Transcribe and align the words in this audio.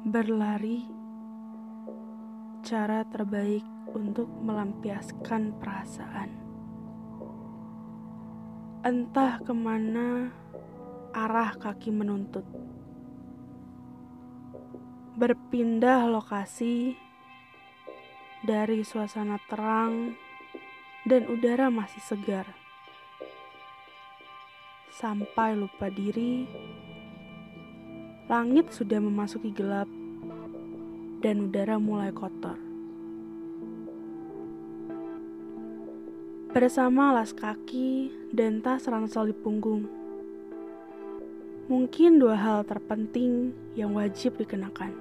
Berlari 0.00 0.80
cara 2.64 3.04
terbaik 3.04 3.60
untuk 3.92 4.32
melampiaskan 4.32 5.52
perasaan. 5.60 6.40
Entah 8.80 9.36
ke 9.44 9.52
mana 9.52 10.32
arah 11.12 11.52
kaki 11.52 11.92
menuntut. 11.92 12.48
Berpindah 15.20 16.08
lokasi 16.08 16.96
dari 18.40 18.80
suasana 18.80 19.36
terang 19.52 20.16
dan 21.04 21.28
udara 21.28 21.68
masih 21.68 22.00
segar. 22.00 22.48
Sampai 24.96 25.60
lupa 25.60 25.92
diri, 25.92 26.48
langit 28.30 28.70
sudah 28.70 29.02
memasuki 29.02 29.50
gelap 29.50 29.90
dan 31.18 31.50
udara 31.50 31.82
mulai 31.82 32.14
kotor. 32.14 32.54
Bersama 36.54 37.10
alas 37.10 37.34
kaki 37.34 38.14
dan 38.30 38.62
tas 38.62 38.86
ransel 38.86 39.26
di 39.26 39.34
punggung. 39.34 39.90
Mungkin 41.66 42.22
dua 42.22 42.38
hal 42.38 42.62
terpenting 42.62 43.50
yang 43.74 43.98
wajib 43.98 44.38
dikenakan. 44.38 44.94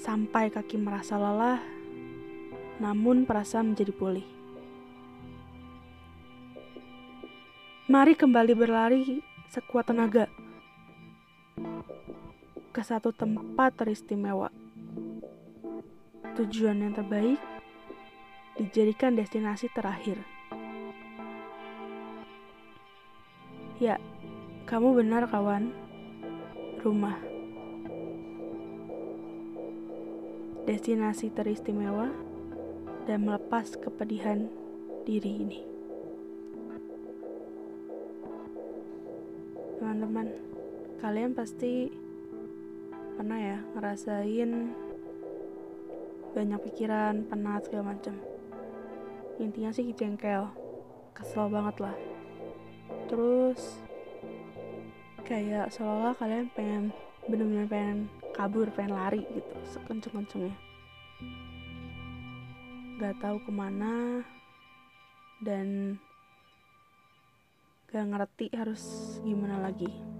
Sampai 0.00 0.48
kaki 0.48 0.80
merasa 0.80 1.20
lelah, 1.20 1.60
namun 2.80 3.28
perasaan 3.28 3.76
menjadi 3.76 3.92
pulih. 3.92 4.28
Mari 7.92 8.16
kembali 8.16 8.52
berlari 8.56 9.31
sekuat 9.52 9.84
tenaga 9.92 10.32
ke 12.72 12.80
satu 12.80 13.12
tempat 13.12 13.76
teristimewa. 13.76 14.48
Tujuan 16.32 16.80
yang 16.80 16.96
terbaik 16.96 17.36
dijadikan 18.56 19.12
destinasi 19.12 19.68
terakhir. 19.76 20.16
Ya, 23.76 24.00
kamu 24.64 25.04
benar 25.04 25.28
kawan. 25.28 25.68
Rumah. 26.80 27.20
Destinasi 30.64 31.28
teristimewa 31.28 32.08
dan 33.04 33.28
melepas 33.28 33.76
kepedihan 33.76 34.48
diri 35.04 35.44
ini. 35.44 35.71
Teman-teman, 39.82 40.30
kalian 41.02 41.34
pasti 41.34 41.90
pernah 43.18 43.34
ya 43.34 43.58
ngerasain 43.74 44.70
banyak 46.30 46.60
pikiran, 46.70 47.26
penat 47.26 47.66
segala 47.66 47.90
macam. 47.90 48.14
Intinya 49.42 49.74
sih 49.74 49.90
jengkel, 49.90 50.46
kesel 51.10 51.50
banget 51.50 51.82
lah. 51.82 51.98
Terus 53.10 53.82
kayak 55.26 55.74
seolah-olah 55.74 56.14
kalian 56.14 56.46
pengen 56.54 56.94
bener-bener 57.26 57.66
pengen 57.66 57.98
kabur, 58.38 58.70
pengen 58.78 58.94
lari 58.94 59.26
gitu, 59.34 59.56
sekenceng-kencengnya. 59.66 60.54
Gak 63.02 63.18
tahu 63.18 63.42
ke 63.42 63.50
mana 63.50 64.22
dan 65.42 65.98
gak 67.92 68.08
ngerti 68.08 68.48
harus 68.56 68.82
gimana 69.20 69.60
lagi. 69.60 70.12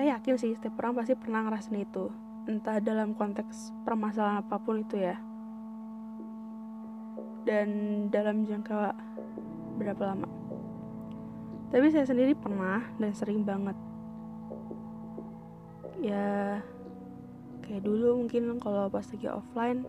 saya 0.00 0.16
yakin 0.16 0.40
sih 0.40 0.56
setiap 0.56 0.80
orang 0.80 0.96
pasti 0.96 1.12
pernah 1.12 1.44
ngerasain 1.44 1.76
itu. 1.76 2.08
Entah 2.48 2.80
dalam 2.80 3.12
konteks 3.12 3.68
permasalahan 3.84 4.40
apa 4.40 4.56
pun 4.56 4.80
itu 4.80 4.96
ya. 4.96 5.20
Dan 7.44 7.68
dalam 8.08 8.48
jangka 8.48 8.96
berapa 9.76 10.02
lama. 10.08 10.24
Tapi 11.68 11.92
saya 11.92 12.08
sendiri 12.08 12.32
pernah 12.32 12.80
dan 12.96 13.12
sering 13.12 13.44
banget. 13.44 13.76
Ya 16.00 16.64
kayak 17.68 17.84
dulu 17.84 18.24
mungkin 18.24 18.56
kalau 18.56 18.88
pas 18.88 19.04
lagi 19.04 19.28
offline 19.28 19.84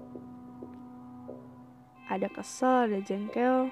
ada 2.11 2.27
kesel 2.27 2.91
ada 2.91 2.99
jengkel. 2.99 3.71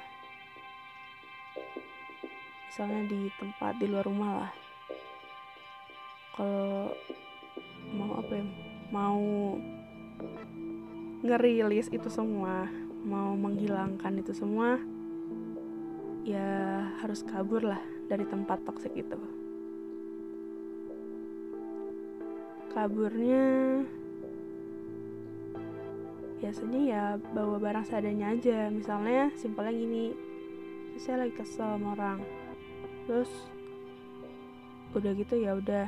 Misalnya 2.71 3.03
di 3.11 3.27
tempat 3.35 3.75
di 3.75 3.85
luar 3.91 4.07
rumah 4.07 4.31
lah. 4.47 4.53
Kalau 6.39 6.95
mau 7.91 8.23
apa 8.23 8.31
ya? 8.39 8.45
Mau 8.95 9.19
ngerilis 11.19 11.91
itu 11.91 12.07
semua 12.07 12.71
mau 13.03 13.35
menghilangkan 13.35 14.23
itu 14.23 14.31
semua 14.31 14.79
ya 16.23 16.83
harus 17.03 17.23
kabur 17.27 17.63
lah 17.63 17.79
dari 18.07 18.23
tempat 18.23 18.63
toksik 18.63 18.95
itu. 18.95 19.19
Kaburnya 22.71 23.83
biasanya 26.39 26.81
ya 26.81 27.03
bawa 27.35 27.59
barang 27.59 27.85
seadanya 27.87 28.33
aja. 28.33 28.71
Misalnya 28.71 29.31
simpelnya 29.35 29.75
gini. 29.75 30.05
Saya 30.99 31.23
lagi 31.23 31.35
kesel 31.39 31.79
sama 31.79 31.95
orang. 31.95 32.19
Terus 33.07 33.31
udah 34.95 35.11
gitu 35.15 35.35
ya 35.39 35.55
udah. 35.55 35.87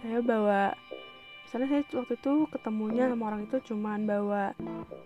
Saya 0.00 0.18
bawa 0.24 0.74
misalnya 1.46 1.68
saya 1.70 1.82
waktu 2.02 2.14
itu 2.18 2.34
ketemunya 2.50 3.06
sama 3.06 3.30
orang 3.30 3.46
itu 3.46 3.56
cuman 3.70 4.10
bawa 4.10 4.44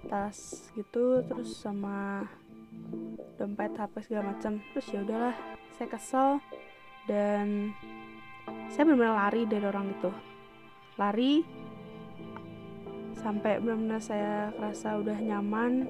tas 0.08 0.70
gitu 0.72 1.20
terus 1.28 1.60
sama 1.60 2.24
dompet 3.36 3.76
HP 3.76 3.94
segala 4.08 4.32
macam. 4.32 4.60
Terus 4.72 4.86
ya 4.88 5.00
udahlah 5.04 5.36
saya 5.76 5.88
kesel 5.92 6.28
dan 7.04 7.76
saya 8.72 8.88
benar-benar 8.88 9.28
lari 9.28 9.42
dari 9.44 9.64
orang 9.68 9.86
itu. 9.92 10.10
Lari 10.96 11.32
sampai 13.18 13.58
benar-benar 13.58 14.00
saya 14.00 14.54
kerasa 14.54 14.96
udah 15.02 15.18
nyaman. 15.18 15.84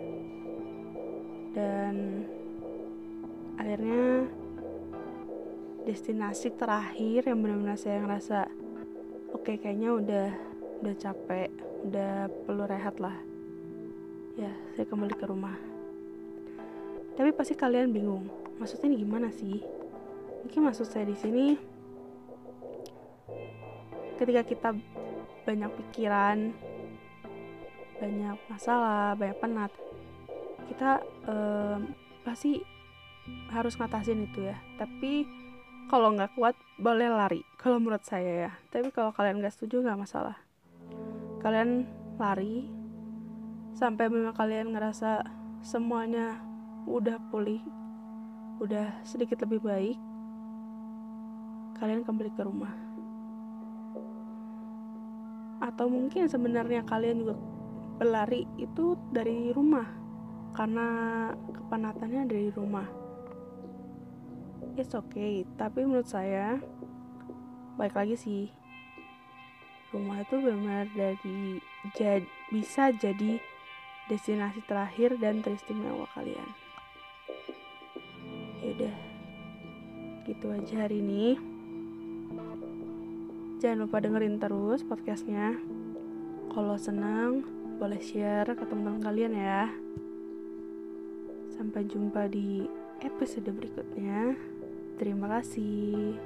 Dan 1.52 2.24
akhirnya 3.60 4.28
destinasi 5.84 6.52
terakhir 6.56 7.28
yang 7.28 7.40
benar-benar 7.40 7.80
saya 7.80 8.04
ngerasa 8.04 8.38
oke 9.32 9.56
kayaknya 9.56 9.90
udah 9.96 10.28
udah 10.84 10.94
capek 11.00 11.48
udah 11.88 12.28
perlu 12.48 12.64
rehat 12.64 12.96
lah. 13.00 13.16
Ya 14.36 14.52
saya 14.76 14.86
kembali 14.88 15.14
ke 15.16 15.24
rumah. 15.28 15.56
Tapi 17.18 17.34
pasti 17.34 17.58
kalian 17.58 17.90
bingung 17.90 18.30
maksudnya 18.58 18.90
ini 18.90 19.02
gimana 19.02 19.28
sih? 19.30 19.62
Mungkin 20.44 20.60
maksud 20.70 20.86
saya 20.86 21.06
di 21.06 21.16
sini 21.18 21.58
ketika 24.18 24.42
kita 24.42 24.68
banyak 25.46 25.70
pikiran 25.78 26.52
banyak 27.98 28.38
masalah 28.46 29.14
banyak 29.18 29.38
penat. 29.42 29.72
Kita 30.70 31.02
um, 31.26 31.92
pasti 32.22 32.62
harus 33.52 33.74
ngatasin 33.76 34.24
itu 34.24 34.48
ya. 34.48 34.56
Tapi 34.78 35.26
kalau 35.88 36.14
nggak 36.14 36.36
kuat 36.36 36.54
boleh 36.78 37.10
lari 37.10 37.42
kalau 37.58 37.82
menurut 37.82 38.02
saya 38.06 38.48
ya. 38.48 38.52
Tapi 38.70 38.94
kalau 38.94 39.10
kalian 39.12 39.42
nggak 39.42 39.54
setuju 39.54 39.82
nggak 39.82 40.00
masalah. 40.00 40.38
Kalian 41.42 41.86
lari 42.18 42.66
sampai 43.74 44.10
memang 44.10 44.34
kalian 44.34 44.74
ngerasa 44.74 45.22
semuanya 45.62 46.42
udah 46.88 47.18
pulih 47.30 47.62
udah 48.58 48.90
sedikit 49.06 49.38
lebih 49.46 49.62
baik 49.62 49.98
kalian 51.78 52.02
kembali 52.02 52.30
ke 52.34 52.42
rumah. 52.42 52.74
Atau 55.62 55.86
mungkin 55.86 56.26
sebenarnya 56.26 56.82
kalian 56.82 57.22
juga 57.22 57.34
berlari 57.98 58.46
itu 58.62 58.94
dari 59.10 59.50
rumah 59.50 59.84
karena 60.54 60.86
kepanatannya 61.34 62.30
dari 62.30 62.48
rumah. 62.54 62.86
It's 64.78 64.94
okay 64.94 65.42
tapi 65.58 65.82
menurut 65.82 66.06
saya 66.06 66.62
baik 67.74 67.98
lagi 67.98 68.14
sih. 68.14 68.44
Rumah 69.90 70.22
itu 70.22 70.36
benar 70.38 70.86
dari 70.94 71.58
jad, 71.96 72.22
bisa 72.52 72.92
jadi 72.94 73.40
destinasi 74.06 74.62
terakhir 74.68 75.18
dan 75.18 75.42
teristimewa 75.42 76.06
kalian. 76.14 76.48
Yaudah 78.62 78.94
gitu 80.28 80.52
aja 80.52 80.86
hari 80.86 81.00
ini. 81.00 81.40
Jangan 83.58 83.88
lupa 83.88 83.98
dengerin 83.98 84.38
terus 84.38 84.84
podcastnya. 84.84 85.56
Kalau 86.52 86.76
senang 86.76 87.57
boleh 87.78 88.02
share 88.02 88.52
ke 88.58 88.64
teman-teman 88.66 89.00
kalian 89.00 89.32
ya 89.38 89.70
sampai 91.54 91.86
jumpa 91.86 92.26
di 92.26 92.66
episode 93.06 93.50
berikutnya 93.54 94.34
Terima 94.98 95.30
kasih. 95.38 96.18